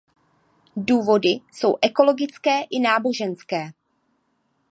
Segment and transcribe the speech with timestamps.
[0.75, 3.71] Důvody jsou ekologické i náboženské.